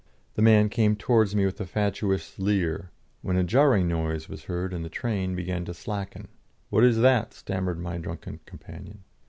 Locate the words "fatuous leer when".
1.67-3.37